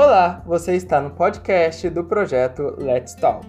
Olá, 0.00 0.44
você 0.46 0.76
está 0.76 1.00
no 1.00 1.10
podcast 1.10 1.90
do 1.90 2.04
projeto 2.04 2.62
Let's 2.80 3.16
Talk. 3.16 3.44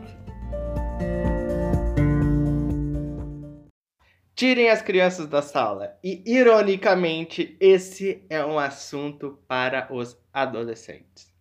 Tirem 4.34 4.72
as 4.72 4.82
crianças 4.82 5.28
da 5.28 5.44
sala. 5.44 5.96
E, 6.04 6.24
ironicamente, 6.26 7.56
esse 7.60 8.26
é 8.32 8.44
um 8.44 8.58
assunto 8.58 9.40
para 9.48 9.94
os 9.94 10.20
adolescentes. 10.34 11.32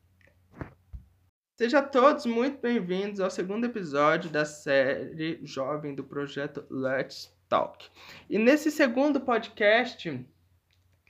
Sejam 1.57 1.89
todos 1.89 2.27
muito 2.27 2.61
bem-vindos 2.61 3.19
ao 3.19 3.31
segundo 3.31 3.65
episódio 3.65 4.29
da 4.29 4.45
série 4.45 5.41
Jovem 5.43 5.95
do 5.95 6.05
projeto 6.05 6.67
Let's 6.69 7.35
Talk. 7.49 7.87
E 8.29 8.39
nesse 8.39 8.71
segundo 8.71 9.23
podcast 9.23 10.23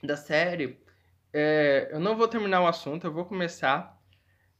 da 0.05 0.17
série, 0.17 0.79
é, 1.33 1.89
eu 1.93 2.01
não 2.01 2.16
vou 2.16 2.29
terminar 2.29 2.61
o 2.62 2.66
assunto, 2.66 3.07
eu 3.07 3.12
vou 3.12 3.25
começar. 3.25 3.97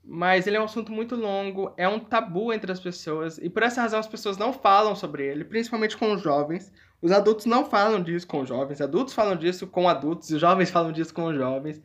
Mas 0.05 0.47
ele 0.47 0.57
é 0.57 0.61
um 0.61 0.65
assunto 0.65 0.91
muito 0.91 1.15
longo, 1.15 1.75
é 1.77 1.87
um 1.87 2.01
tabu 2.01 2.51
entre 2.53 2.73
as 2.73 2.81
pessoas, 2.81 3.37
e 3.37 3.51
por 3.51 3.63
essa 3.63 3.83
razão 3.83 4.01
as 4.01 4.07
pessoas 4.07 4.39
não 4.39 4.55
falam 4.55 4.97
sobre 4.97 5.27
ele, 5.27 5.45
principalmente 5.45 5.99
com 5.99 6.13
os 6.15 6.23
jovens. 6.23 6.73
Os 7.03 7.13
adultos 7.13 7.45
não 7.45 7.67
falam 7.67 8.03
disso 8.03 8.27
com 8.27 8.41
os 8.41 8.49
jovens, 8.49 8.81
adultos 8.81 9.13
falam 9.13 9.37
disso 9.37 9.67
com 9.67 9.87
adultos, 9.87 10.31
e 10.31 10.35
os 10.35 10.41
jovens 10.41 10.71
falam 10.73 10.93
disso 10.93 11.13
com 11.13 11.27
os 11.27 11.37
jovens. 11.37 11.83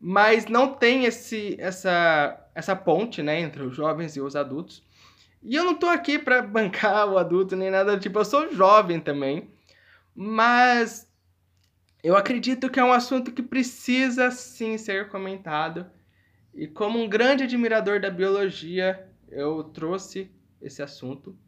Mas 0.00 0.46
não 0.46 0.74
tem 0.74 1.04
esse, 1.04 1.56
essa, 1.60 2.36
essa 2.52 2.74
ponte 2.74 3.22
né, 3.22 3.40
entre 3.40 3.62
os 3.62 3.76
jovens 3.76 4.16
e 4.16 4.20
os 4.20 4.34
adultos. 4.34 4.82
E 5.40 5.54
eu 5.54 5.64
não 5.64 5.76
tô 5.76 5.86
aqui 5.86 6.18
para 6.18 6.42
bancar 6.42 7.08
o 7.08 7.16
adulto 7.16 7.54
nem 7.54 7.70
nada 7.70 7.96
do 7.96 8.00
tipo, 8.00 8.18
eu 8.18 8.24
sou 8.24 8.52
jovem 8.52 8.98
também. 8.98 9.48
Mas 10.14 11.08
eu 12.02 12.16
acredito 12.16 12.68
que 12.68 12.80
é 12.80 12.84
um 12.84 12.92
assunto 12.92 13.30
que 13.30 13.42
precisa 13.42 14.30
sim 14.30 14.76
ser 14.76 15.08
comentado. 15.08 15.88
E 16.52 16.66
como 16.66 16.98
um 16.98 17.08
grande 17.08 17.44
admirador 17.44 18.00
da 18.00 18.10
biologia, 18.10 19.08
eu 19.28 19.62
trouxe 19.64 20.30
esse 20.60 20.82
assunto, 20.82 21.38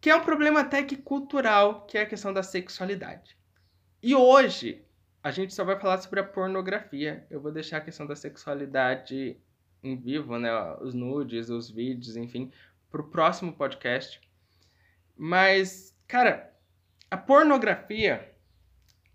que 0.00 0.10
é 0.10 0.14
um 0.14 0.22
problema 0.22 0.60
até 0.60 0.82
que 0.82 0.96
cultural, 0.96 1.86
que 1.86 1.98
é 1.98 2.02
a 2.02 2.06
questão 2.06 2.32
da 2.32 2.42
sexualidade. 2.42 3.36
E 4.02 4.14
hoje 4.14 4.84
a 5.22 5.30
gente 5.30 5.52
só 5.52 5.64
vai 5.64 5.78
falar 5.78 5.98
sobre 5.98 6.20
a 6.20 6.24
pornografia. 6.24 7.26
Eu 7.28 7.40
vou 7.40 7.50
deixar 7.50 7.78
a 7.78 7.82
questão 7.82 8.06
da 8.06 8.14
sexualidade 8.14 9.36
em 9.82 9.96
vivo, 9.96 10.38
né, 10.38 10.50
os 10.80 10.94
nudes, 10.94 11.48
os 11.48 11.70
vídeos, 11.70 12.16
enfim, 12.16 12.52
para 12.90 13.00
o 13.00 13.08
próximo 13.08 13.52
podcast. 13.52 14.20
Mas, 15.16 15.96
cara, 16.06 16.54
a 17.10 17.16
pornografia 17.16 18.32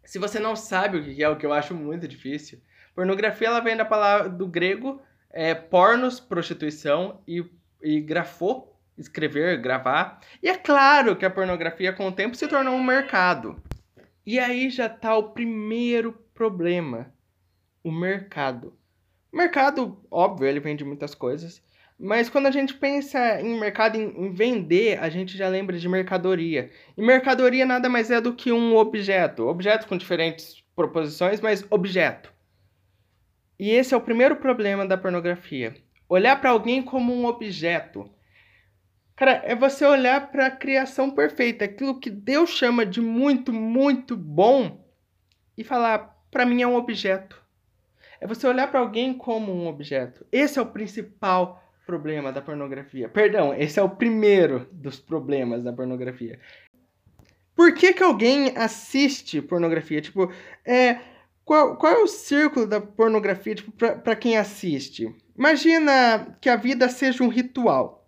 se 0.06 0.20
você 0.20 0.40
não 0.40 0.56
sabe 0.56 0.98
o 0.98 1.04
que 1.04 1.24
é, 1.24 1.30
o 1.30 1.38
que 1.38 1.46
eu 1.46 1.54
acho 1.54 1.74
muito 1.74 2.08
difícil, 2.08 2.62
pornografia 2.96 3.48
ela 3.48 3.60
vem 3.60 3.76
da 3.76 3.86
palavra 3.86 4.30
do 4.30 4.48
grego 4.48 5.02
é, 5.30 5.56
pornos, 5.56 6.20
prostituição 6.20 7.22
e, 7.28 7.44
e 7.82 8.00
grafô, 8.00 8.68
escrever, 8.98 9.60
gravar. 9.60 10.22
E 10.42 10.48
é 10.48 10.58
claro 10.58 11.16
que 11.16 11.26
a 11.26 11.30
pornografia 11.30 11.92
com 11.92 12.08
o 12.08 12.12
tempo 12.12 12.36
se 12.36 12.48
tornou 12.48 12.76
um 12.76 12.84
mercado. 12.84 13.62
E 14.26 14.40
aí 14.40 14.70
já 14.70 14.88
tá 14.88 15.18
o 15.18 15.32
primeiro 15.32 16.14
problema, 16.34 17.12
o 17.84 17.92
mercado. 17.92 18.78
O 19.32 19.38
mercado, 19.38 20.00
óbvio, 20.10 20.48
ele 20.48 20.60
vende 20.60 20.86
muitas 20.86 21.16
coisas, 21.16 21.62
mas 22.04 22.30
quando 22.30 22.48
a 22.48 22.52
gente 22.52 22.74
pensa 22.74 23.40
em 23.40 23.58
mercado, 23.58 23.96
em, 23.96 24.30
vender, 24.34 25.00
a 25.00 25.08
gente 25.08 25.38
já 25.38 25.48
lembra 25.48 25.78
de 25.78 25.88
mercadoria. 25.88 26.70
E 26.98 27.02
mercadoria 27.02 27.66
nada 27.66 27.88
mais 27.88 28.12
é 28.12 28.20
do 28.20 28.34
que 28.34 28.52
um 28.52 28.76
objeto. 28.76 29.48
Objeto 29.48 29.88
com 29.88 29.96
diferentes 29.96 30.62
proposições, 30.76 31.40
mas 31.40 31.66
objeto. 31.70 32.30
E 33.58 33.70
esse 33.70 33.94
é 33.94 33.98
o 33.98 34.02
primeiro 34.02 34.36
problema 34.36 34.86
da 34.86 34.98
pornografia. 34.98 35.76
Olhar 36.10 36.42
para 36.42 36.50
alguém 36.50 36.84
como 36.84 37.14
um 37.14 37.26
objeto. 37.26 38.12
Cara, 39.16 39.42
é 39.46 39.56
você 39.56 39.86
olhar 39.86 40.30
para 40.30 40.48
a 40.48 40.52
criação 40.52 41.10
perfeita, 41.10 41.64
aquilo 41.64 42.02
que 42.02 42.10
Deus 42.10 42.50
chama 42.50 42.86
de 42.86 43.00
muito, 43.00 43.54
muito 43.54 44.18
bom, 44.18 44.86
e 45.58 45.64
falar: 45.64 46.18
para 46.30 46.46
mim 46.46 46.62
é 46.62 46.68
um 46.68 46.76
objeto. 46.76 47.42
É 48.20 48.28
você 48.28 48.46
olhar 48.46 48.68
para 48.70 48.82
alguém 48.82 49.14
como 49.14 49.54
um 49.54 49.68
objeto. 49.68 50.26
Esse 50.34 50.60
é 50.60 50.62
o 50.62 50.66
principal 50.66 51.63
problema 51.86 52.32
da 52.32 52.42
pornografia. 52.42 53.10
Perdão, 53.10 53.54
esse 53.54 53.80
é 53.80 53.84
o 53.84 53.90
primeiro 53.90 54.68
dos 54.72 55.00
problemas 55.00 55.64
da 55.64 55.74
pornografia. 55.74 56.40
Por 57.56 57.74
que, 57.74 57.94
que 57.94 58.04
alguém 58.04 58.54
assiste 58.56 59.42
pornografia? 59.42 60.02
Tipo, 60.02 60.32
é, 60.66 61.00
qual, 61.46 61.78
qual 61.78 61.94
é 61.94 61.98
o 61.98 62.08
círculo 62.08 62.66
da 62.66 62.82
pornografia 62.82 63.56
tipo, 63.56 63.72
para 63.72 64.16
quem 64.16 64.38
assiste? 64.38 65.14
Imagina 65.38 66.36
que 66.42 66.50
a 66.50 66.56
vida 66.56 66.90
seja 66.90 67.24
um 67.24 67.28
ritual. 67.28 68.08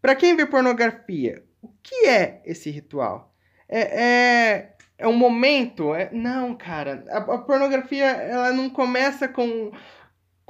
Para 0.00 0.14
quem 0.14 0.36
vê 0.36 0.46
pornografia, 0.46 1.44
o 1.60 1.68
que 1.82 2.06
é 2.06 2.42
esse 2.44 2.70
ritual? 2.70 3.34
É, 3.68 4.02
é, 4.02 4.76
é 4.98 5.08
um 5.08 5.16
momento? 5.16 5.94
É, 5.94 6.10
não, 6.12 6.54
cara. 6.54 7.04
A, 7.08 7.18
a 7.18 7.38
pornografia 7.38 8.06
ela 8.06 8.52
não 8.52 8.70
começa 8.70 9.26
com 9.28 9.72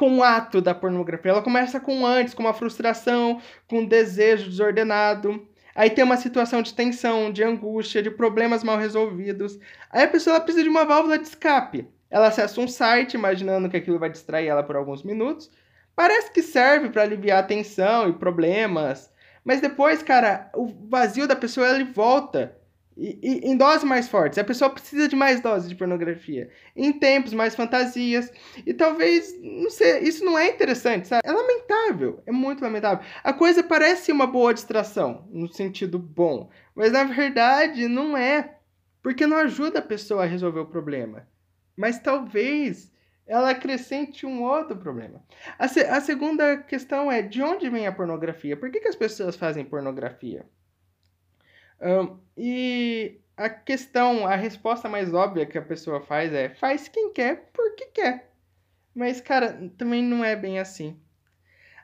com 0.00 0.16
o 0.16 0.22
ato 0.22 0.62
da 0.62 0.74
pornografia. 0.74 1.30
Ela 1.30 1.42
começa 1.42 1.78
com 1.78 2.06
antes, 2.06 2.32
com 2.32 2.42
uma 2.42 2.54
frustração, 2.54 3.38
com 3.68 3.80
um 3.80 3.86
desejo 3.86 4.48
desordenado. 4.48 5.46
Aí 5.74 5.90
tem 5.90 6.02
uma 6.02 6.16
situação 6.16 6.62
de 6.62 6.72
tensão, 6.72 7.30
de 7.30 7.44
angústia, 7.44 8.02
de 8.02 8.10
problemas 8.10 8.64
mal 8.64 8.78
resolvidos. 8.78 9.58
Aí 9.90 10.04
a 10.04 10.08
pessoa 10.08 10.40
precisa 10.40 10.64
de 10.64 10.70
uma 10.70 10.86
válvula 10.86 11.18
de 11.18 11.24
escape. 11.24 11.86
Ela 12.10 12.28
acessa 12.28 12.58
um 12.62 12.66
site, 12.66 13.12
imaginando 13.12 13.68
que 13.68 13.76
aquilo 13.76 13.98
vai 13.98 14.08
distrair 14.08 14.46
ela 14.46 14.62
por 14.62 14.74
alguns 14.74 15.02
minutos. 15.02 15.50
Parece 15.94 16.32
que 16.32 16.40
serve 16.40 16.88
para 16.88 17.02
aliviar 17.02 17.40
a 17.40 17.46
tensão 17.46 18.08
e 18.08 18.14
problemas. 18.14 19.12
Mas 19.44 19.60
depois, 19.60 20.02
cara, 20.02 20.50
o 20.54 20.66
vazio 20.88 21.28
da 21.28 21.36
pessoa 21.36 21.68
ele 21.68 21.84
volta 21.84 22.56
e, 22.96 23.18
e, 23.22 23.50
em 23.50 23.56
doses 23.56 23.84
mais 23.84 24.08
fortes. 24.08 24.38
A 24.38 24.44
pessoa 24.44 24.70
precisa 24.70 25.08
de 25.08 25.16
mais 25.16 25.40
doses 25.40 25.68
de 25.68 25.74
pornografia. 25.74 26.50
Em 26.76 26.92
tempos, 26.92 27.32
mais 27.32 27.54
fantasias. 27.54 28.30
E 28.66 28.74
talvez, 28.74 29.34
não 29.40 29.70
sei, 29.70 30.00
isso 30.00 30.24
não 30.24 30.38
é 30.38 30.48
interessante, 30.48 31.08
sabe? 31.08 31.22
É 31.24 31.32
lamentável. 31.32 32.22
É 32.26 32.32
muito 32.32 32.62
lamentável. 32.62 33.04
A 33.22 33.32
coisa 33.32 33.62
parece 33.62 34.12
uma 34.12 34.26
boa 34.26 34.52
distração, 34.52 35.26
no 35.30 35.52
sentido 35.52 35.98
bom. 35.98 36.50
Mas 36.74 36.92
na 36.92 37.04
verdade, 37.04 37.88
não 37.88 38.16
é. 38.16 38.56
Porque 39.02 39.26
não 39.26 39.38
ajuda 39.38 39.78
a 39.78 39.82
pessoa 39.82 40.24
a 40.24 40.26
resolver 40.26 40.60
o 40.60 40.66
problema. 40.66 41.26
Mas 41.76 41.98
talvez 41.98 42.92
ela 43.26 43.50
acrescente 43.50 44.26
um 44.26 44.42
outro 44.42 44.76
problema. 44.76 45.24
A, 45.58 45.68
se, 45.68 45.80
a 45.80 46.00
segunda 46.00 46.58
questão 46.58 47.10
é: 47.10 47.22
de 47.22 47.42
onde 47.42 47.70
vem 47.70 47.86
a 47.86 47.92
pornografia? 47.92 48.56
Por 48.56 48.70
que, 48.70 48.80
que 48.80 48.88
as 48.88 48.96
pessoas 48.96 49.36
fazem 49.36 49.64
pornografia? 49.64 50.44
Um, 51.80 52.18
e 52.36 53.20
a 53.36 53.48
questão, 53.48 54.26
a 54.26 54.36
resposta 54.36 54.88
mais 54.88 55.14
óbvia 55.14 55.46
que 55.46 55.56
a 55.56 55.62
pessoa 55.62 56.00
faz 56.00 56.32
é: 56.32 56.50
faz 56.50 56.88
quem 56.88 57.12
quer 57.12 57.50
porque 57.52 57.86
quer. 57.86 58.30
Mas, 58.94 59.20
cara, 59.20 59.70
também 59.78 60.02
não 60.02 60.24
é 60.24 60.36
bem 60.36 60.58
assim. 60.58 61.00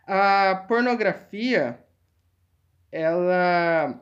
A 0.07 0.65
pornografia, 0.69 1.79
ela, 2.93 4.01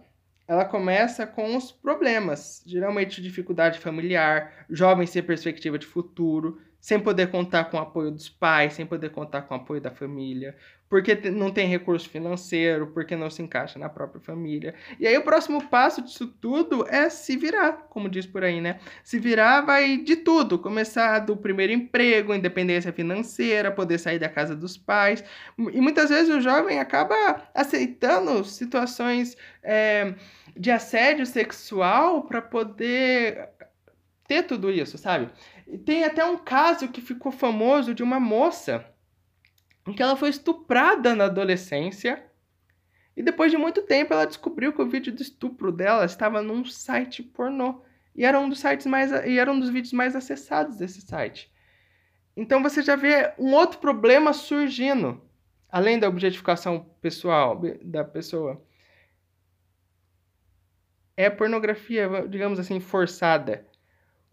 ela 0.48 0.64
começa 0.64 1.26
com 1.26 1.56
os 1.56 1.70
problemas, 1.70 2.62
geralmente 2.66 3.22
dificuldade 3.22 3.78
familiar, 3.78 4.66
jovens 4.68 5.10
sem 5.10 5.22
perspectiva 5.22 5.78
de 5.78 5.86
futuro, 5.86 6.60
sem 6.84 7.00
poder 7.00 7.30
contar 7.30 7.64
com 7.64 7.78
o 7.78 7.80
apoio 7.80 8.10
dos 8.10 8.28
pais, 8.28 8.74
sem 8.74 8.84
poder 8.84 9.08
contar 9.08 9.40
com 9.40 9.54
o 9.54 9.56
apoio 9.56 9.80
da 9.80 9.90
família, 9.90 10.54
porque 10.86 11.14
não 11.30 11.50
tem 11.50 11.66
recurso 11.66 12.06
financeiro, 12.10 12.88
porque 12.88 13.16
não 13.16 13.30
se 13.30 13.40
encaixa 13.40 13.78
na 13.78 13.88
própria 13.88 14.20
família. 14.20 14.74
E 15.00 15.06
aí 15.06 15.16
o 15.16 15.24
próximo 15.24 15.66
passo 15.70 16.02
disso 16.02 16.26
tudo 16.26 16.86
é 16.86 17.08
se 17.08 17.38
virar, 17.38 17.86
como 17.88 18.06
diz 18.06 18.26
por 18.26 18.44
aí, 18.44 18.60
né? 18.60 18.80
Se 19.02 19.18
virar 19.18 19.62
vai 19.62 19.96
de 19.96 20.16
tudo, 20.16 20.58
começar 20.58 21.20
do 21.20 21.34
primeiro 21.38 21.72
emprego, 21.72 22.34
independência 22.34 22.92
financeira, 22.92 23.72
poder 23.72 23.96
sair 23.96 24.18
da 24.18 24.28
casa 24.28 24.54
dos 24.54 24.76
pais. 24.76 25.24
E 25.72 25.80
muitas 25.80 26.10
vezes 26.10 26.34
o 26.34 26.42
jovem 26.42 26.80
acaba 26.80 27.48
aceitando 27.54 28.44
situações 28.44 29.38
é, 29.62 30.14
de 30.54 30.70
assédio 30.70 31.24
sexual 31.24 32.24
para 32.24 32.42
poder 32.42 33.48
ter 34.26 34.42
tudo 34.42 34.70
isso, 34.70 34.96
sabe? 34.98 35.30
Tem 35.84 36.04
até 36.04 36.24
um 36.24 36.36
caso 36.36 36.88
que 36.88 37.00
ficou 37.00 37.32
famoso 37.32 37.94
de 37.94 38.02
uma 38.02 38.20
moça 38.20 38.84
em 39.86 39.92
que 39.92 40.02
ela 40.02 40.16
foi 40.16 40.28
estuprada 40.30 41.14
na 41.14 41.24
adolescência. 41.24 42.24
E 43.16 43.22
depois 43.22 43.50
de 43.50 43.56
muito 43.56 43.82
tempo 43.82 44.12
ela 44.12 44.26
descobriu 44.26 44.72
que 44.72 44.82
o 44.82 44.88
vídeo 44.88 45.12
do 45.12 45.22
estupro 45.22 45.70
dela 45.70 46.04
estava 46.04 46.42
num 46.42 46.64
site 46.64 47.22
pornô. 47.22 47.82
E 48.14 48.24
era 48.24 48.38
um 48.38 48.48
dos 48.48 48.60
sites 48.60 48.86
mais 48.86 49.10
e 49.10 49.38
era 49.38 49.50
um 49.50 49.58
dos 49.58 49.70
vídeos 49.70 49.92
mais 49.92 50.14
acessados 50.14 50.76
desse 50.76 51.00
site. 51.00 51.52
Então 52.36 52.62
você 52.62 52.82
já 52.82 52.96
vê 52.96 53.32
um 53.38 53.52
outro 53.52 53.78
problema 53.78 54.32
surgindo, 54.32 55.22
além 55.68 55.98
da 55.98 56.08
objetificação 56.08 56.90
pessoal 57.00 57.60
da 57.82 58.04
pessoa. 58.04 58.62
É 61.16 61.30
pornografia, 61.30 62.26
digamos 62.28 62.58
assim, 62.58 62.80
forçada. 62.80 63.64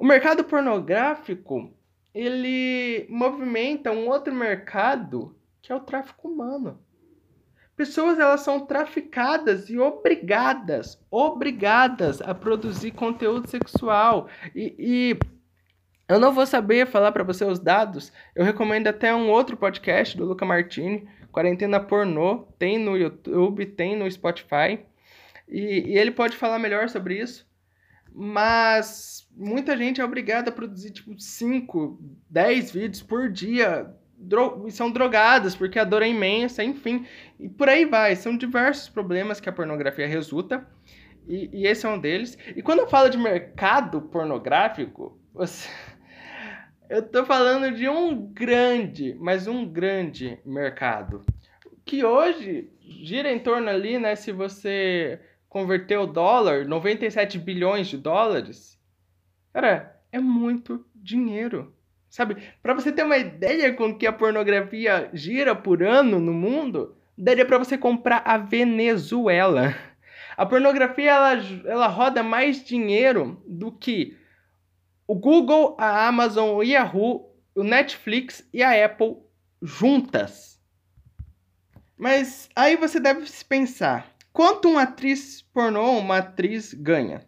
O 0.01 0.03
mercado 0.03 0.44
pornográfico, 0.44 1.71
ele 2.12 3.06
movimenta 3.07 3.92
um 3.92 4.07
outro 4.07 4.33
mercado 4.33 5.36
que 5.62 5.71
é 5.71 5.75
o 5.75 5.80
tráfico 5.80 6.27
humano. 6.27 6.80
Pessoas 7.77 8.18
elas 8.18 8.42
são 8.42 8.65
traficadas 8.65 9.69
e 9.69 9.77
obrigadas, 9.77 11.00
obrigadas 11.12 12.19
a 12.19 12.33
produzir 12.33 12.89
conteúdo 12.89 13.48
sexual. 13.48 14.27
E, 14.56 14.75
e 14.80 15.19
eu 16.09 16.19
não 16.19 16.33
vou 16.33 16.47
saber 16.47 16.88
falar 16.88 17.12
para 17.12 17.24
você 17.24 17.45
os 17.45 17.59
dados. 17.59 18.12
Eu 18.36 18.44
recomendo 18.44 18.88
até 18.88 19.13
um 19.13 19.30
outro 19.30 19.56
podcast 19.56 20.18
do 20.18 20.25
Luca 20.25 20.44
Martini, 20.44 21.07
Quarentena 21.31 21.80
Pornô, 21.80 22.47
tem 22.57 22.80
no 22.80 22.97
YouTube, 22.97 23.68
tem 23.68 23.95
no 23.95 24.09
Spotify. 24.09 24.80
E, 25.47 25.92
e 25.92 25.95
ele 25.95 26.09
pode 26.09 26.36
falar 26.38 26.57
melhor 26.57 26.89
sobre 26.89 27.21
isso. 27.21 27.50
Mas 28.13 29.27
muita 29.35 29.77
gente 29.77 30.01
é 30.01 30.05
obrigada 30.05 30.49
a 30.49 30.53
produzir 30.53 30.91
tipo 30.91 31.17
5, 31.17 31.99
10 32.29 32.71
vídeos 32.71 33.01
por 33.01 33.29
dia 33.29 33.89
dro 34.21 34.69
são 34.69 34.91
drogadas 34.91 35.55
porque 35.55 35.79
a 35.79 35.83
dor 35.83 36.03
é 36.03 36.07
imensa, 36.07 36.63
enfim. 36.63 37.05
E 37.39 37.49
por 37.49 37.67
aí 37.67 37.85
vai. 37.85 38.15
São 38.15 38.37
diversos 38.37 38.87
problemas 38.87 39.39
que 39.39 39.49
a 39.49 39.53
pornografia 39.53 40.07
resulta. 40.07 40.65
E, 41.27 41.49
e 41.51 41.67
esse 41.67 41.85
é 41.85 41.89
um 41.89 41.99
deles. 41.99 42.37
E 42.55 42.61
quando 42.61 42.79
eu 42.79 42.87
falo 42.87 43.09
de 43.09 43.17
mercado 43.17 44.01
pornográfico, 44.01 45.19
você... 45.33 45.67
eu 46.89 47.01
tô 47.01 47.25
falando 47.25 47.75
de 47.75 47.89
um 47.89 48.31
grande, 48.31 49.15
mas 49.19 49.47
um 49.47 49.65
grande 49.65 50.39
mercado. 50.45 51.25
Que 51.83 52.05
hoje 52.05 52.71
gira 52.81 53.31
em 53.31 53.39
torno 53.39 53.69
ali, 53.69 53.97
né? 53.97 54.15
Se 54.15 54.31
você 54.31 55.19
converter 55.51 55.98
o 55.98 56.07
dólar, 56.07 56.65
97 56.65 57.38
bilhões 57.38 57.88
de 57.88 57.98
dólares. 57.98 58.80
Cara, 59.51 60.00
é 60.09 60.18
muito 60.18 60.86
dinheiro. 60.95 61.75
Sabe? 62.09 62.38
Para 62.63 62.74
você 62.74 62.89
ter 62.89 63.03
uma 63.03 63.18
ideia 63.18 63.74
com 63.74 63.94
que 63.94 64.07
a 64.07 64.13
pornografia 64.13 65.09
gira 65.12 65.53
por 65.53 65.83
ano 65.83 66.21
no 66.21 66.33
mundo, 66.33 66.95
daria 67.18 67.45
para 67.45 67.57
você 67.57 67.77
comprar 67.77 68.24
a 68.25 68.38
Venezuela. 68.38 69.75
A 70.38 70.45
pornografia 70.45 71.12
ela, 71.12 71.33
ela 71.65 71.88
roda 71.88 72.24
mais 72.24 72.63
dinheiro 72.63 73.44
do 73.45 73.74
que 73.74 74.18
o 75.06 75.15
Google, 75.15 75.75
a 75.77 76.07
Amazon, 76.07 76.56
o 76.56 76.63
Yahoo, 76.63 77.30
o 77.54 77.62
Netflix 77.62 78.47
e 78.54 78.63
a 78.63 78.86
Apple 78.86 79.18
juntas. 79.62 80.57
Mas 81.97 82.50
aí 82.56 82.77
você 82.77 83.01
deve 83.01 83.30
se 83.30 83.44
pensar, 83.44 84.15
quanto 84.33 84.69
uma 84.69 84.83
atriz 84.83 85.42
pornô 85.54 85.98
uma 85.98 86.18
atriz 86.18 86.74
ganha? 86.74 87.25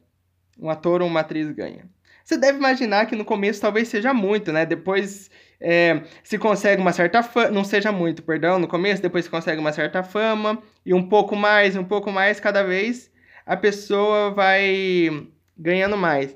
Um 0.59 0.69
ator 0.69 1.01
ou 1.01 1.07
uma 1.07 1.21
atriz 1.21 1.49
ganha? 1.51 1.89
Você 2.23 2.37
deve 2.37 2.57
imaginar 2.57 3.05
que 3.05 3.15
no 3.15 3.25
começo 3.25 3.59
talvez 3.59 3.89
seja 3.89 4.13
muito, 4.13 4.51
né? 4.51 4.65
Depois 4.65 5.29
é, 5.59 6.03
se 6.23 6.37
consegue 6.37 6.81
uma 6.81 6.93
certa 6.93 7.21
fama, 7.21 7.49
não 7.49 7.63
seja 7.63 7.91
muito, 7.91 8.23
perdão, 8.23 8.59
no 8.59 8.67
começo, 8.67 9.01
depois 9.01 9.25
se 9.25 9.31
consegue 9.31 9.59
uma 9.59 9.73
certa 9.73 10.03
fama, 10.03 10.61
e 10.85 10.93
um 10.93 11.07
pouco 11.07 11.35
mais, 11.35 11.75
um 11.75 11.83
pouco 11.83 12.11
mais, 12.11 12.39
cada 12.39 12.63
vez 12.63 13.11
a 13.45 13.57
pessoa 13.57 14.31
vai 14.31 15.27
ganhando 15.57 15.97
mais. 15.97 16.35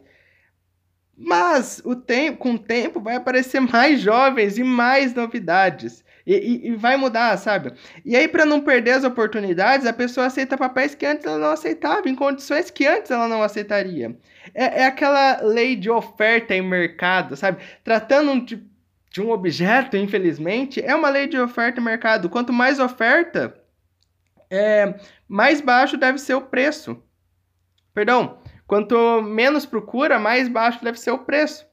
Mas 1.17 1.81
o 1.83 1.95
tempo, 1.95 2.37
com 2.37 2.53
o 2.53 2.59
tempo 2.59 2.99
vai 3.01 3.15
aparecer 3.15 3.59
mais 3.59 3.99
jovens 3.99 4.59
e 4.59 4.63
mais 4.63 5.15
novidades. 5.15 6.05
E, 6.27 6.35
e, 6.35 6.67
e 6.67 6.75
vai 6.75 6.97
mudar, 6.97 7.35
sabe? 7.37 7.73
E 8.05 8.15
aí, 8.15 8.27
para 8.27 8.45
não 8.45 8.61
perder 8.61 8.91
as 8.91 9.03
oportunidades, 9.03 9.87
a 9.87 9.93
pessoa 9.93 10.27
aceita 10.27 10.57
papéis 10.57 10.93
que 10.93 11.05
antes 11.05 11.25
ela 11.25 11.37
não 11.39 11.51
aceitava, 11.51 12.07
em 12.07 12.13
condições 12.13 12.69
que 12.69 12.85
antes 12.85 13.09
ela 13.09 13.27
não 13.27 13.41
aceitaria. 13.41 14.15
É, 14.53 14.81
é 14.81 14.85
aquela 14.85 15.41
lei 15.41 15.75
de 15.75 15.89
oferta 15.89 16.53
e 16.53 16.61
mercado, 16.61 17.35
sabe? 17.35 17.63
Tratando 17.83 18.45
de, 18.45 18.61
de 19.09 19.21
um 19.21 19.31
objeto, 19.31 19.95
infelizmente, 19.95 20.83
é 20.83 20.93
uma 20.93 21.09
lei 21.09 21.27
de 21.27 21.39
oferta 21.39 21.79
e 21.79 21.83
mercado. 21.83 22.29
Quanto 22.29 22.51
mais 22.51 22.77
oferta, 22.77 23.57
é, 24.51 24.95
mais 25.27 25.61
baixo 25.61 25.97
deve 25.97 26.19
ser 26.19 26.35
o 26.35 26.41
preço. 26.41 27.01
Perdão, 27.93 28.37
quanto 28.67 29.21
menos 29.21 29.65
procura, 29.65 30.19
mais 30.19 30.47
baixo 30.47 30.83
deve 30.83 30.99
ser 30.99 31.11
o 31.11 31.19
preço. 31.19 31.65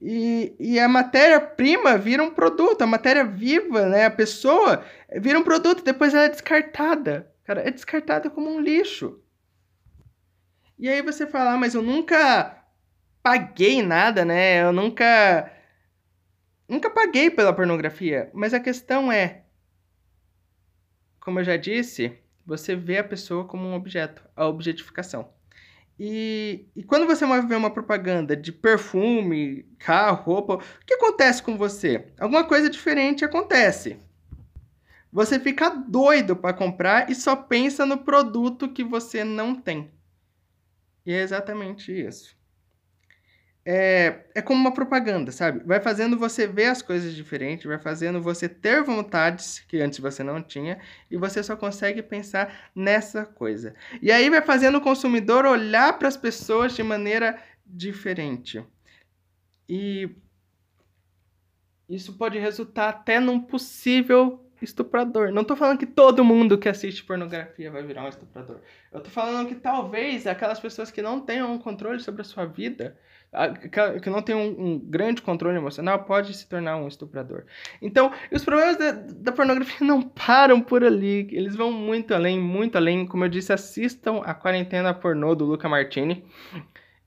E, 0.00 0.54
e 0.58 0.78
a 0.78 0.88
matéria-prima 0.88 1.98
vira 1.98 2.22
um 2.22 2.30
produto, 2.30 2.82
a 2.82 2.86
matéria 2.86 3.24
viva, 3.24 3.86
né? 3.86 4.06
A 4.06 4.10
pessoa 4.10 4.84
vira 5.16 5.38
um 5.38 5.44
produto, 5.44 5.82
depois 5.82 6.14
ela 6.14 6.24
é 6.24 6.28
descartada. 6.28 7.30
Cara, 7.44 7.66
é 7.66 7.70
descartada 7.70 8.30
como 8.30 8.48
um 8.48 8.60
lixo. 8.60 9.20
E 10.78 10.88
aí 10.88 11.02
você 11.02 11.26
fala, 11.26 11.52
ah, 11.52 11.58
mas 11.58 11.74
eu 11.74 11.82
nunca 11.82 12.64
paguei 13.22 13.82
nada, 13.82 14.24
né? 14.24 14.62
Eu 14.62 14.72
nunca. 14.72 15.52
Nunca 16.66 16.88
paguei 16.88 17.30
pela 17.30 17.52
pornografia. 17.52 18.30
Mas 18.32 18.54
a 18.54 18.60
questão 18.60 19.12
é. 19.12 19.42
Como 21.18 21.40
eu 21.40 21.44
já 21.44 21.58
disse, 21.58 22.16
você 22.46 22.74
vê 22.74 22.98
a 22.98 23.04
pessoa 23.04 23.46
como 23.46 23.66
um 23.66 23.74
objeto, 23.74 24.26
a 24.34 24.46
objetificação. 24.46 25.30
E, 26.02 26.64
e 26.74 26.82
quando 26.82 27.06
você 27.06 27.26
vê 27.42 27.54
uma 27.54 27.68
propaganda 27.68 28.34
de 28.34 28.50
perfume, 28.50 29.64
carro, 29.78 30.22
roupa, 30.22 30.54
o 30.54 30.86
que 30.86 30.94
acontece 30.94 31.42
com 31.42 31.58
você? 31.58 32.06
Alguma 32.18 32.42
coisa 32.42 32.70
diferente 32.70 33.22
acontece. 33.22 33.98
Você 35.12 35.38
fica 35.38 35.68
doido 35.68 36.34
para 36.34 36.54
comprar 36.54 37.10
e 37.10 37.14
só 37.14 37.36
pensa 37.36 37.84
no 37.84 37.98
produto 37.98 38.72
que 38.72 38.82
você 38.82 39.24
não 39.24 39.54
tem. 39.54 39.90
E 41.04 41.12
é 41.12 41.20
exatamente 41.20 41.92
isso 41.92 42.39
é, 43.72 44.24
é 44.34 44.42
como 44.42 44.60
uma 44.60 44.74
propaganda, 44.74 45.30
sabe? 45.30 45.62
Vai 45.64 45.80
fazendo 45.80 46.18
você 46.18 46.44
ver 46.44 46.66
as 46.66 46.82
coisas 46.82 47.14
diferentes, 47.14 47.66
vai 47.66 47.78
fazendo 47.78 48.20
você 48.20 48.48
ter 48.48 48.82
vontades 48.82 49.60
que 49.60 49.80
antes 49.80 50.00
você 50.00 50.24
não 50.24 50.42
tinha 50.42 50.80
e 51.08 51.16
você 51.16 51.40
só 51.40 51.56
consegue 51.56 52.02
pensar 52.02 52.68
nessa 52.74 53.24
coisa. 53.24 53.72
E 54.02 54.10
aí 54.10 54.28
vai 54.28 54.42
fazendo 54.42 54.78
o 54.78 54.80
consumidor 54.80 55.46
olhar 55.46 55.96
para 55.96 56.08
as 56.08 56.16
pessoas 56.16 56.74
de 56.74 56.82
maneira 56.82 57.40
diferente. 57.64 58.60
E 59.68 60.10
isso 61.88 62.14
pode 62.14 62.40
resultar 62.40 62.88
até 62.88 63.20
num 63.20 63.40
possível 63.40 64.44
estuprador. 64.60 65.30
Não 65.30 65.44
tô 65.44 65.54
falando 65.54 65.78
que 65.78 65.86
todo 65.86 66.24
mundo 66.24 66.58
que 66.58 66.68
assiste 66.68 67.04
pornografia 67.04 67.70
vai 67.70 67.84
virar 67.84 68.04
um 68.04 68.08
estuprador. 68.08 68.60
Eu 68.92 69.00
tô 69.00 69.10
falando 69.10 69.48
que 69.48 69.54
talvez 69.54 70.26
aquelas 70.26 70.58
pessoas 70.58 70.90
que 70.90 71.00
não 71.00 71.20
tenham 71.20 71.52
um 71.52 71.58
controle 71.58 72.00
sobre 72.00 72.22
a 72.22 72.24
sua 72.24 72.46
vida, 72.46 72.98
que 74.00 74.10
não 74.10 74.22
tem 74.22 74.34
um, 74.34 74.48
um, 74.58 74.78
grande 74.78 75.22
controle 75.22 75.56
emocional, 75.56 76.02
pode 76.02 76.34
se 76.34 76.48
tornar 76.48 76.76
um 76.76 76.88
estuprador. 76.88 77.44
Então, 77.80 78.12
os 78.32 78.44
problemas 78.44 78.76
da, 78.76 78.90
da, 78.90 79.30
pornografia 79.32 79.76
não 79.86 80.02
param 80.02 80.60
por 80.60 80.82
ali. 80.82 81.28
Eles 81.30 81.54
vão 81.54 81.70
muito 81.70 82.12
além, 82.12 82.40
muito 82.40 82.76
além. 82.76 83.06
Como 83.06 83.24
eu 83.24 83.28
disse, 83.28 83.52
assistam 83.52 84.20
a 84.24 84.34
quarentena 84.34 84.92
pornô 84.92 85.34
do 85.36 85.44
Luca 85.44 85.68
Martini 85.68 86.24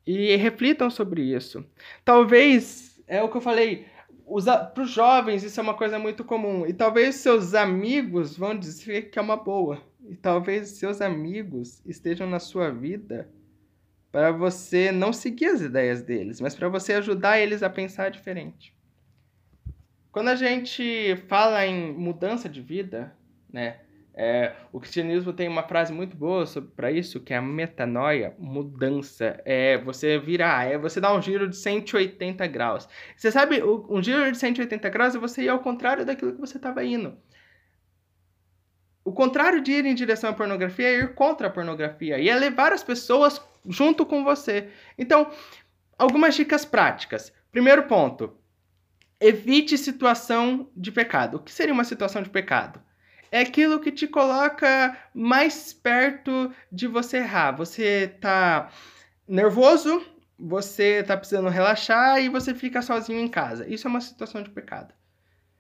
e 0.08 0.36
reflitam 0.38 0.90
sobre 0.90 1.22
isso. 1.22 1.66
Talvez, 2.06 3.02
é 3.06 3.22
o 3.22 3.28
que 3.28 3.36
eu 3.36 3.42
falei, 3.42 3.86
para 4.74 4.84
os 4.84 4.90
jovens 4.90 5.44
isso 5.44 5.60
é 5.60 5.64
uma 5.64 5.74
coisa 5.74 6.00
muito 6.00 6.24
comum. 6.24 6.66
E 6.66 6.72
talvez 6.72 7.16
seus 7.16 7.54
amigos 7.54 8.38
vão 8.38 8.58
dizer 8.58 9.10
que 9.10 9.20
é 9.20 9.22
uma 9.22 9.36
boa. 9.36 9.82
E 10.08 10.16
talvez 10.16 10.70
seus 10.70 11.02
amigos 11.02 11.82
estejam 11.86 12.30
na 12.30 12.40
sua 12.40 12.70
vida 12.70 13.30
para 14.14 14.32
você 14.32 14.92
não 14.92 15.12
seguir 15.12 15.48
as 15.48 15.62
ideias 15.62 16.04
deles, 16.04 16.40
mas 16.40 16.54
para 16.54 16.70
você 16.70 16.94
ajudar 16.94 17.40
eles 17.40 17.64
a 17.64 17.70
pensar 17.70 18.12
diferente. 18.12 18.72
Quando 20.12 20.28
a 20.28 20.36
gente 20.36 21.16
fala 21.28 21.66
em 21.66 21.92
mudança 21.92 22.48
de 22.48 22.62
vida, 22.62 23.12
né? 23.52 23.80
É, 24.16 24.54
o 24.72 24.80
cristianismo 24.80 25.34
tem 25.34 25.48
uma 25.48 25.64
frase 25.64 25.92
muito 25.92 26.16
boa 26.16 26.46
para 26.76 26.92
isso, 26.92 27.20
que 27.22 27.34
é 27.34 27.38
a 27.38 27.42
metanoia, 27.42 28.36
mudança. 28.38 29.42
É 29.44 29.80
você 29.80 30.20
virar, 30.20 30.72
é 30.72 30.78
você 30.78 31.02
dar 31.02 31.16
um 31.16 31.20
giro 31.22 31.50
de 31.50 31.56
180 31.56 32.46
graus. 32.46 32.88
Você 33.18 33.32
sabe, 33.32 33.64
um 33.64 34.04
giro 34.04 34.32
de 34.32 34.38
180 34.38 34.88
graus 34.90 35.16
é 35.16 35.18
você 35.18 35.42
ir 35.42 35.50
ao 35.50 35.62
contrário 35.62 36.06
daquilo 36.06 36.34
que 36.34 36.40
você 36.40 36.58
estava 36.58 36.86
indo. 36.86 37.18
O 39.04 39.12
contrário 39.12 39.60
de 39.60 39.72
ir 39.72 39.86
em 39.88 39.96
direção 39.96 40.30
à 40.30 40.34
pornografia 40.34 40.88
é 40.88 41.00
ir 41.00 41.16
contra 41.16 41.48
a 41.48 41.50
pornografia 41.50 42.20
e 42.20 42.30
é 42.30 42.36
levar 42.36 42.72
as 42.72 42.84
pessoas 42.84 43.42
junto 43.68 44.06
com 44.06 44.24
você. 44.24 44.70
Então, 44.98 45.32
algumas 45.98 46.36
dicas 46.36 46.66
práticas. 46.66 47.34
Primeiro 47.52 47.84
ponto: 47.84 48.36
evite 49.20 49.78
situação 49.78 50.70
de 50.76 50.92
pecado. 50.92 51.38
O 51.38 51.40
que 51.40 51.52
seria 51.52 51.74
uma 51.74 51.84
situação 51.84 52.22
de 52.22 52.30
pecado? 52.30 52.82
é 53.34 53.40
aquilo 53.40 53.80
que 53.80 53.92
te 53.92 54.08
coloca 54.08 54.96
mais 55.12 55.74
perto 55.74 56.54
de 56.72 56.86
você 56.86 57.18
errar. 57.18 57.50
Você 57.54 58.16
tá 58.22 58.70
nervoso, 59.28 60.06
você 60.38 61.02
tá 61.02 61.18
precisando 61.18 61.50
relaxar 61.50 62.22
e 62.22 62.30
você 62.30 62.54
fica 62.54 62.84
sozinho 62.84 63.20
em 63.20 63.28
casa. 63.28 63.68
Isso 63.68 63.88
é 63.88 63.90
uma 63.90 64.02
situação 64.02 64.44
de 64.44 64.52
pecado. 64.52 64.94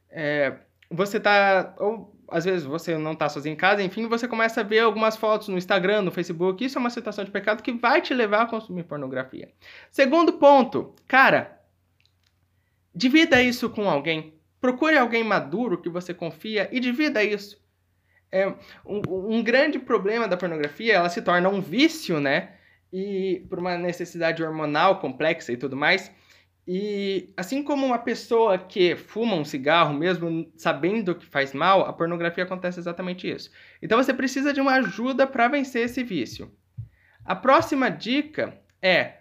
É, 0.08 0.56
você 0.88 1.20
tá. 1.20 1.74
Ou 1.80 2.13
às 2.30 2.46
vezes 2.46 2.66
você 2.66 2.98
não 2.98 3.16
tá 3.16 3.30
sozinho 3.30 3.54
em 3.54 3.58
casa, 3.58 3.84
enfim, 3.84 4.08
você 4.08 4.28
começa 4.28 4.62
a 4.62 4.64
ver 4.64 4.80
algumas 4.80 5.16
fotos 5.16 5.48
no 5.48 5.58
Instagram, 5.58 6.02
no 6.02 6.12
Facebook. 6.12 6.64
Isso 6.64 6.78
é 6.78 6.82
uma 6.82 6.90
situação 6.90 7.24
de 7.24 7.32
pecado 7.32 7.64
que 7.64 7.72
vai 7.72 8.02
te 8.02 8.14
levar 8.14 8.44
a 8.44 8.46
consumir 8.46 8.84
pornografia. 8.84 9.52
Segundo 9.92 10.34
ponto, 10.34 10.94
cara, 11.08 11.62
divida 12.94 13.42
isso 13.42 13.70
com 13.70 13.90
alguém. 13.90 14.34
procure 14.60 14.98
alguém 14.98 15.24
maduro 15.24 15.82
que 15.82 15.90
você 15.90 16.14
confia 16.14 16.70
e 16.72 16.80
divida 16.80 17.24
isso. 17.24 17.62
É, 18.32 18.48
um, 18.86 19.02
um 19.36 19.44
grande 19.44 19.78
problema 19.78 20.28
da 20.28 20.38
pornografia, 20.38 20.94
ela 20.94 21.10
se 21.10 21.22
torna 21.22 21.50
um 21.50 21.62
vício, 21.62 22.20
né? 22.20 22.54
E 22.92 23.46
por 23.50 23.60
uma 23.60 23.78
necessidade 23.78 24.42
hormonal 24.44 25.00
complexa 25.00 25.52
e 25.52 25.58
tudo 25.58 25.76
mais. 25.76 26.12
E 26.66 27.34
assim 27.36 27.62
como 27.62 27.86
uma 27.86 28.00
pessoa 28.00 28.58
que 28.58 28.96
fuma 28.96 29.36
um 29.36 29.44
cigarro, 29.44 29.94
mesmo 29.94 30.50
sabendo 30.56 31.14
que 31.14 31.26
faz 31.26 31.54
mal, 31.54 31.82
a 31.82 31.92
pornografia 31.92 32.46
acontece 32.46 32.80
exatamente 32.80 33.30
isso. 33.30 33.52
Então 33.82 34.02
você 34.02 34.14
precisa 34.14 34.54
de 34.54 34.62
uma 34.62 34.76
ajuda 34.76 35.28
para 35.28 35.50
vencer 35.50 35.86
esse 35.86 36.04
vício. 36.04 36.52
A 37.26 37.36
próxima 37.36 37.90
dica 37.90 38.58
é: 38.82 39.18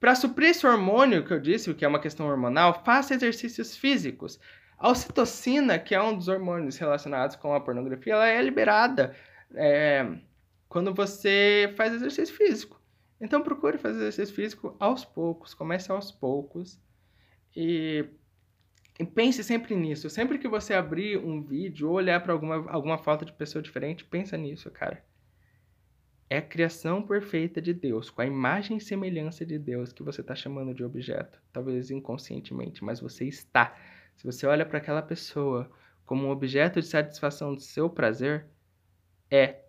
para 0.00 0.16
suprir 0.16 0.50
esse 0.50 0.66
hormônio 0.66 1.24
que 1.24 1.32
eu 1.32 1.40
disse, 1.40 1.72
que 1.74 1.84
é 1.84 1.88
uma 1.88 2.00
questão 2.00 2.26
hormonal, 2.26 2.82
faça 2.84 3.14
exercícios 3.14 3.76
físicos. 3.76 4.40
A 4.76 4.90
ocitocina, 4.90 5.78
que 5.78 5.94
é 5.94 6.02
um 6.02 6.16
dos 6.16 6.26
hormônios 6.26 6.76
relacionados 6.76 7.36
com 7.36 7.54
a 7.54 7.60
pornografia, 7.60 8.14
ela 8.14 8.28
é 8.28 8.42
liberada 8.42 9.14
é, 9.54 10.06
quando 10.68 10.92
você 10.92 11.72
faz 11.76 11.94
exercício 11.94 12.34
físico. 12.34 12.80
Então 13.24 13.42
procure 13.42 13.78
fazer 13.78 13.96
exercício 14.00 14.34
físico 14.34 14.76
aos 14.78 15.02
poucos, 15.02 15.54
comece 15.54 15.90
aos 15.90 16.12
poucos 16.12 16.78
e, 17.56 18.04
e 19.00 19.04
pense 19.06 19.42
sempre 19.42 19.74
nisso. 19.74 20.10
Sempre 20.10 20.38
que 20.38 20.46
você 20.46 20.74
abrir 20.74 21.16
um 21.16 21.42
vídeo 21.42 21.88
ou 21.88 21.94
olhar 21.94 22.22
para 22.22 22.34
alguma, 22.34 22.70
alguma 22.70 22.98
foto 22.98 23.24
de 23.24 23.32
pessoa 23.32 23.62
diferente, 23.62 24.04
pensa 24.04 24.36
nisso, 24.36 24.70
cara. 24.70 25.02
É 26.28 26.36
a 26.36 26.42
criação 26.42 27.02
perfeita 27.02 27.62
de 27.62 27.72
Deus, 27.72 28.10
com 28.10 28.20
a 28.20 28.26
imagem 28.26 28.76
e 28.76 28.80
semelhança 28.80 29.46
de 29.46 29.58
Deus 29.58 29.90
que 29.90 30.02
você 30.02 30.20
está 30.20 30.34
chamando 30.34 30.74
de 30.74 30.84
objeto. 30.84 31.40
Talvez 31.50 31.90
inconscientemente, 31.90 32.84
mas 32.84 33.00
você 33.00 33.24
está. 33.24 33.74
Se 34.16 34.26
você 34.26 34.46
olha 34.46 34.66
para 34.66 34.76
aquela 34.76 35.00
pessoa 35.00 35.70
como 36.04 36.26
um 36.26 36.30
objeto 36.30 36.78
de 36.78 36.86
satisfação 36.86 37.54
do 37.54 37.60
seu 37.62 37.88
prazer, 37.88 38.46
é 39.30 39.63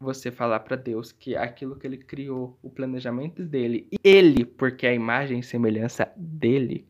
você 0.00 0.30
falar 0.30 0.60
para 0.60 0.76
Deus 0.76 1.12
que 1.12 1.36
aquilo 1.36 1.76
que 1.76 1.86
ele 1.86 1.98
criou, 1.98 2.58
o 2.62 2.70
planejamento 2.70 3.44
dele, 3.44 3.86
ele, 4.02 4.46
porque 4.46 4.86
a 4.86 4.94
imagem 4.94 5.40
e 5.40 5.42
semelhança 5.42 6.10
dele, 6.16 6.88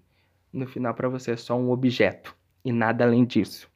no 0.53 0.67
final 0.67 0.95
para 0.95 1.09
você 1.09 1.33
é 1.33 1.37
só 1.37 1.59
um 1.59 1.71
objeto 1.71 2.37
e 2.65 2.73
nada 2.73 3.05
além 3.05 3.25
disso. 3.25 3.69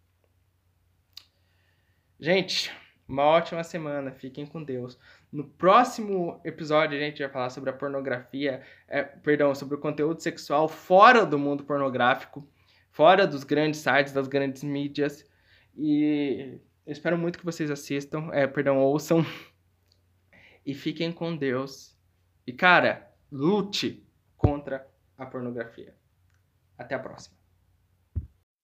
Gente, 2.21 2.73
uma 3.09 3.25
ótima 3.25 3.64
semana, 3.64 4.12
fiquem 4.12 4.47
com 4.47 4.62
Deus. 4.62 4.97
No 5.33 5.45
próximo 5.45 6.41
episódio 6.45 6.97
a 6.97 7.00
gente 7.00 7.21
vai 7.21 7.29
falar 7.29 7.50
sobre 7.50 7.71
a 7.71 7.73
pornografia, 7.73 8.62
é, 8.87 9.03
perdão, 9.03 9.53
sobre 9.53 9.75
o 9.75 9.81
conteúdo 9.81 10.23
sexual 10.23 10.69
fora 10.69 11.26
do 11.26 11.38
mundo 11.38 11.64
pornográfico, 11.64 12.49
fora 12.93 13.26
dos 13.26 13.43
grandes 13.43 13.81
sites, 13.81 14.12
das 14.12 14.29
grandes 14.29 14.62
mídias. 14.62 15.29
E 15.76 16.61
eu 16.87 16.93
espero 16.93 17.17
muito 17.17 17.38
que 17.38 17.45
vocês 17.45 17.71
assistam, 17.71 18.31
é, 18.33 18.47
perdão, 18.47 18.79
ouçam. 18.79 19.25
E 20.67 20.75
fiquem 20.75 21.12
com 21.12 21.37
Deus. 21.37 21.95
E, 22.47 22.53
cara, 22.53 23.11
lute 23.31 24.03
contra 24.37 24.87
a 25.17 25.26
pornografia. 25.26 25.95
Até 26.76 26.95
a 26.95 26.99
próxima. 26.99 27.37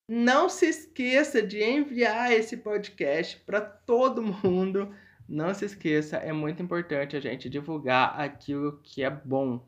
Não 0.08 0.48
se 0.48 0.66
esqueça 0.66 1.42
de 1.42 1.62
enviar 1.62 2.32
esse 2.32 2.56
podcast 2.56 3.38
para 3.40 3.60
todo 3.60 4.22
mundo. 4.22 4.94
Não 5.28 5.54
se 5.54 5.64
esqueça, 5.64 6.16
é 6.16 6.32
muito 6.32 6.62
importante 6.62 7.16
a 7.16 7.20
gente 7.20 7.48
divulgar 7.48 8.18
aquilo 8.18 8.80
que 8.82 9.02
é 9.02 9.10
bom. 9.10 9.64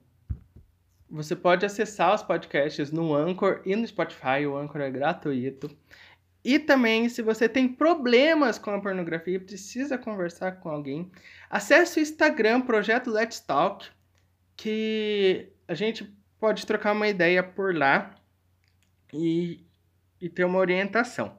Você 1.08 1.36
pode 1.36 1.64
acessar 1.64 2.14
os 2.14 2.22
podcasts 2.22 2.90
no 2.90 3.14
Anchor 3.14 3.60
e 3.64 3.76
no 3.76 3.86
Spotify. 3.86 4.44
O 4.46 4.56
Anchor 4.56 4.80
é 4.80 4.90
gratuito. 4.90 5.70
E 6.44 6.58
também, 6.58 7.08
se 7.08 7.22
você 7.22 7.48
tem 7.48 7.68
problemas 7.68 8.58
com 8.58 8.70
a 8.70 8.80
pornografia 8.80 9.36
e 9.36 9.40
precisa 9.40 9.96
conversar 9.96 10.52
com 10.60 10.68
alguém, 10.68 11.10
acesse 11.48 12.00
o 12.00 12.02
Instagram 12.02 12.62
Projeto 12.62 13.10
Let's 13.10 13.38
Talk, 13.38 13.88
que 14.56 15.48
a 15.68 15.74
gente 15.74 16.12
pode 16.40 16.66
trocar 16.66 16.92
uma 16.92 17.06
ideia 17.06 17.42
por 17.42 17.74
lá 17.74 18.16
e, 19.12 19.64
e 20.20 20.28
ter 20.28 20.44
uma 20.44 20.58
orientação. 20.58 21.38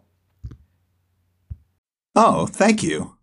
Oh, 2.16 2.48
thank 2.48 2.86
you. 2.86 3.18